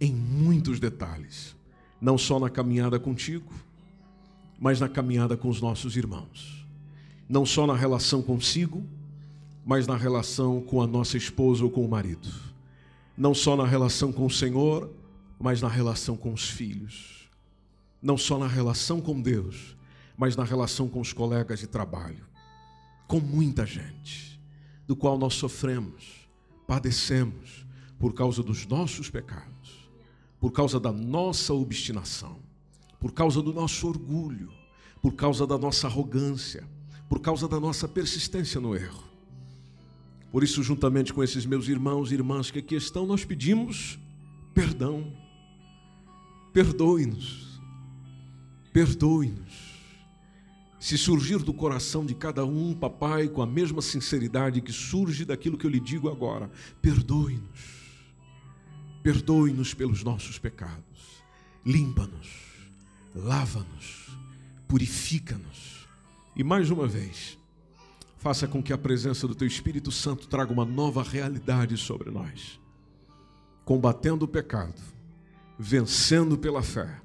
em 0.00 0.12
muitos 0.12 0.78
detalhes, 0.80 1.56
não 2.02 2.18
só 2.18 2.38
na 2.38 2.50
caminhada 2.50 3.00
contigo, 3.00 3.50
mas 4.60 4.78
na 4.78 4.90
caminhada 4.90 5.38
com 5.38 5.48
os 5.48 5.60
nossos 5.60 5.96
irmãos 5.96 6.62
não 7.32 7.46
só 7.46 7.66
na 7.66 7.74
relação 7.74 8.20
consigo, 8.20 8.86
mas 9.64 9.86
na 9.86 9.96
relação 9.96 10.60
com 10.60 10.82
a 10.82 10.86
nossa 10.86 11.16
esposa 11.16 11.64
ou 11.64 11.70
com 11.70 11.82
o 11.82 11.88
marido. 11.88 12.28
Não 13.16 13.32
só 13.32 13.56
na 13.56 13.66
relação 13.66 14.12
com 14.12 14.26
o 14.26 14.30
Senhor, 14.30 14.90
mas 15.40 15.62
na 15.62 15.68
relação 15.68 16.14
com 16.14 16.30
os 16.30 16.50
filhos. 16.50 17.30
Não 18.02 18.18
só 18.18 18.38
na 18.38 18.46
relação 18.46 19.00
com 19.00 19.18
Deus, 19.18 19.74
mas 20.14 20.36
na 20.36 20.44
relação 20.44 20.88
com 20.88 21.00
os 21.00 21.14
colegas 21.14 21.60
de 21.60 21.66
trabalho. 21.66 22.26
Com 23.08 23.18
muita 23.18 23.64
gente, 23.64 24.38
do 24.86 24.94
qual 24.94 25.16
nós 25.16 25.32
sofremos, 25.32 26.28
padecemos 26.66 27.66
por 27.98 28.12
causa 28.12 28.42
dos 28.42 28.66
nossos 28.66 29.08
pecados, 29.08 29.51
por 30.42 30.52
causa 30.52 30.78
da 30.78 30.92
nossa 30.92 31.54
obstinação, 31.54 32.36
por 33.00 33.12
causa 33.12 33.40
do 33.40 33.54
nosso 33.54 33.88
orgulho, 33.88 34.52
por 35.00 35.14
causa 35.14 35.46
da 35.46 35.56
nossa 35.56 35.86
arrogância 35.86 36.68
por 37.12 37.20
causa 37.20 37.46
da 37.46 37.60
nossa 37.60 37.86
persistência 37.86 38.58
no 38.58 38.74
erro. 38.74 39.04
Por 40.30 40.42
isso, 40.42 40.62
juntamente 40.62 41.12
com 41.12 41.22
esses 41.22 41.44
meus 41.44 41.68
irmãos 41.68 42.10
e 42.10 42.14
irmãs 42.14 42.50
que 42.50 42.60
aqui 42.60 42.74
estão, 42.74 43.04
nós 43.04 43.22
pedimos 43.22 43.98
perdão. 44.54 45.12
Perdoe-nos. 46.54 47.60
Perdoe-nos. 48.72 49.74
Se 50.80 50.96
surgir 50.96 51.40
do 51.40 51.52
coração 51.52 52.06
de 52.06 52.14
cada 52.14 52.46
um, 52.46 52.72
papai, 52.72 53.28
com 53.28 53.42
a 53.42 53.46
mesma 53.46 53.82
sinceridade 53.82 54.62
que 54.62 54.72
surge 54.72 55.26
daquilo 55.26 55.58
que 55.58 55.66
eu 55.66 55.70
lhe 55.70 55.80
digo 55.80 56.08
agora, 56.08 56.50
perdoe-nos. 56.80 57.81
Perdoe-nos 59.02 59.74
pelos 59.74 60.02
nossos 60.02 60.38
pecados. 60.38 61.22
Limpa-nos. 61.64 62.28
Lava-nos. 63.14 64.10
Purifica-nos 64.68 65.82
e 66.34 66.42
mais 66.42 66.70
uma 66.70 66.88
vez, 66.88 67.38
faça 68.16 68.48
com 68.48 68.62
que 68.62 68.72
a 68.72 68.78
presença 68.78 69.28
do 69.28 69.34
Teu 69.34 69.46
Espírito 69.46 69.92
Santo 69.92 70.26
traga 70.26 70.50
uma 70.50 70.64
nova 70.64 71.02
realidade 71.02 71.76
sobre 71.76 72.10
nós, 72.10 72.58
combatendo 73.66 74.24
o 74.24 74.28
pecado, 74.28 74.80
vencendo 75.58 76.38
pela 76.38 76.62
fé 76.62 77.02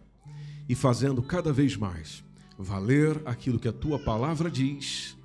e 0.69 0.75
fazendo 0.75 1.21
cada 1.21 1.51
vez 1.51 1.75
mais 1.75 2.23
valer 2.57 3.21
aquilo 3.25 3.59
que 3.59 3.67
a 3.67 3.73
Tua 3.73 3.99
palavra 3.99 4.49
diz, 4.49 5.17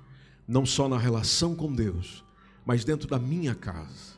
não 0.45 0.65
só 0.65 0.89
na 0.89 0.97
relação 0.97 1.55
com 1.55 1.73
Deus, 1.73 2.25
mas 2.65 2.83
dentro 2.83 3.07
da 3.07 3.17
minha 3.17 3.55
casa, 3.55 4.17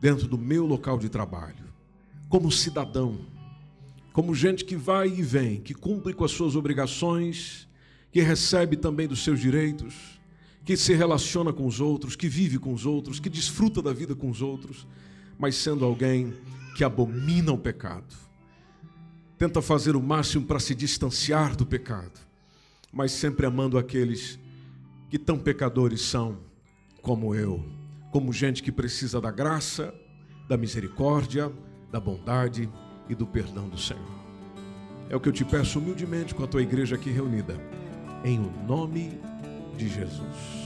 dentro 0.00 0.26
do 0.26 0.38
meu 0.38 0.66
local 0.66 0.98
de 0.98 1.08
trabalho, 1.08 1.64
como 2.28 2.50
cidadão, 2.50 3.18
como 4.12 4.34
gente 4.34 4.64
que 4.64 4.76
vai 4.76 5.08
e 5.08 5.22
vem, 5.22 5.60
que 5.60 5.74
cumpre 5.74 6.14
com 6.14 6.24
as 6.24 6.30
suas 6.30 6.56
obrigações 6.56 7.66
que 8.10 8.22
recebe 8.22 8.76
também 8.76 9.06
dos 9.06 9.22
seus 9.22 9.38
direitos, 9.38 10.18
que 10.64 10.76
se 10.76 10.94
relaciona 10.94 11.52
com 11.52 11.66
os 11.66 11.80
outros, 11.80 12.16
que 12.16 12.28
vive 12.28 12.58
com 12.58 12.72
os 12.72 12.86
outros, 12.86 13.20
que 13.20 13.28
desfruta 13.28 13.82
da 13.82 13.92
vida 13.92 14.14
com 14.14 14.30
os 14.30 14.40
outros, 14.40 14.86
mas 15.38 15.54
sendo 15.54 15.84
alguém 15.84 16.32
que 16.74 16.82
abomina 16.82 17.52
o 17.52 17.58
pecado. 17.58 18.16
Tenta 19.38 19.60
fazer 19.60 19.96
o 19.96 20.02
máximo 20.02 20.46
para 20.46 20.58
se 20.58 20.74
distanciar 20.74 21.54
do 21.54 21.66
pecado, 21.66 22.18
mas 22.90 23.12
sempre 23.12 23.44
amando 23.44 23.76
aqueles 23.76 24.38
que 25.10 25.18
tão 25.18 25.38
pecadores 25.38 26.00
são 26.00 26.38
como 27.02 27.34
eu, 27.34 27.62
como 28.16 28.32
gente 28.32 28.62
que 28.62 28.72
precisa 28.72 29.20
da 29.20 29.30
graça, 29.30 29.92
da 30.48 30.56
misericórdia, 30.56 31.52
da 31.92 32.00
bondade 32.00 32.66
e 33.10 33.14
do 33.14 33.26
perdão 33.26 33.68
do 33.68 33.76
Senhor. 33.76 34.08
É 35.10 35.14
o 35.14 35.20
que 35.20 35.28
eu 35.28 35.32
te 35.34 35.44
peço 35.44 35.78
humildemente 35.78 36.34
com 36.34 36.42
a 36.42 36.46
tua 36.46 36.62
igreja 36.62 36.96
aqui 36.96 37.10
reunida 37.10 37.60
em 38.24 38.38
o 38.38 38.50
nome 38.66 39.20
de 39.76 39.86
Jesus. 39.86 40.65